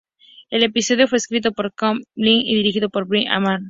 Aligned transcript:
El 0.49 0.63
episodio 0.63 1.07
fue 1.07 1.19
escrito 1.19 1.51
por 1.51 1.69
Scott 1.73 1.97
M. 1.97 2.01
Gimple 2.27 2.41
y 2.45 2.55
dirigido 2.55 2.89
por 2.89 3.07
Phil 3.07 3.27
Abraham. 3.27 3.59